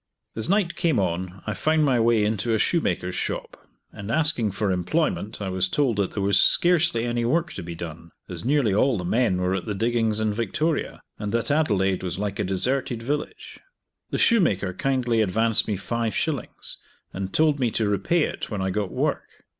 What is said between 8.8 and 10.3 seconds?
the men were at the diggings